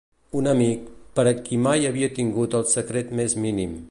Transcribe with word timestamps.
Un 0.37 0.47
amic, 0.53 0.87
per 1.19 1.25
a 1.31 1.33
qui 1.49 1.59
mai 1.67 1.87
havia 1.91 2.11
tingut 2.17 2.59
el 2.61 2.67
secret 2.75 3.15
més 3.21 3.39
mínim 3.47 3.81